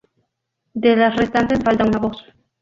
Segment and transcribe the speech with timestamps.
[0.73, 2.25] De las restantes falta una voz.